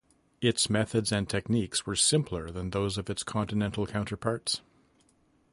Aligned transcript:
Its 0.41 0.67
methods 0.67 1.11
and 1.11 1.29
techniques 1.29 1.85
were 1.85 1.95
simpler 1.95 2.49
than 2.49 2.71
those 2.71 2.97
of 2.97 3.07
its 3.07 3.21
continental 3.21 3.85
counterparts. 3.85 4.61